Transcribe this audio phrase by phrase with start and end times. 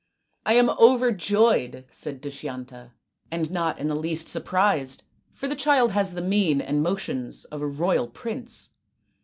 [0.47, 2.93] "I am overjoyed," said Dushyanta,"
[3.31, 7.61] and not in the least surprised, for the child has the mien and motions of
[7.61, 8.71] a royal prince.